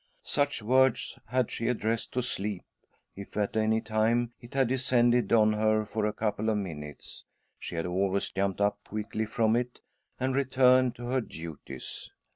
Such 0.23 0.63
words 0.63 1.19
'had 1.27 1.51
she 1.51 1.67
addressed 1.67 2.11
to 2.13 2.23
sleep; 2.23 2.63
if, 3.15 3.37
at 3.37 3.55
any 3.55 3.81
time, 3.81 4.33
it 4.41 4.55
had 4.55 4.67
descended 4.69 5.31
on 5.31 5.53
her 5.53 5.85
for 5.85 6.07
a 6.07 6.11
couple 6.11 6.49
of 6.49 6.57
minutes, 6.57 7.23
she 7.59 7.75
had 7.75 7.85
always 7.85 8.31
jumped 8.31 8.61
up 8.61 8.79
quickly 8.83 9.27
from 9.27 9.55
it 9.55 9.79
and 10.19 10.33
returned 10.35 10.95
to 10.95 11.05
her 11.05 11.21
duties. 11.21 12.09